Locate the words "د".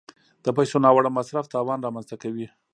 0.45-0.47